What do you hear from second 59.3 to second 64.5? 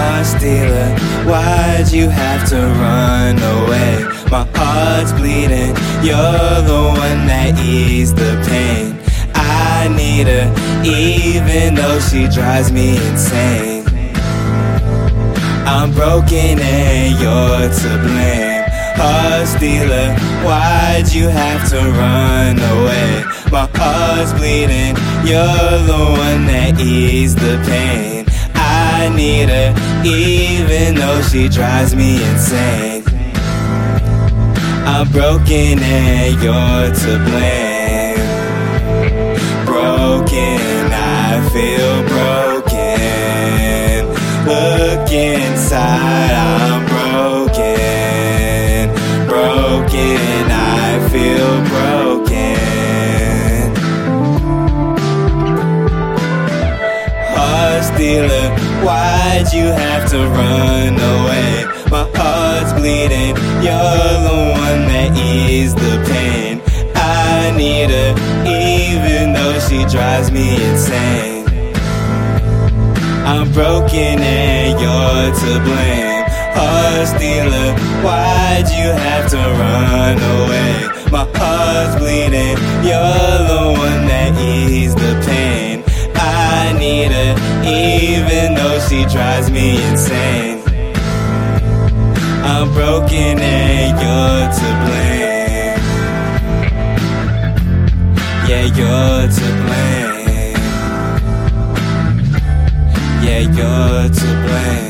you have to run away? My heart's bleeding, you're the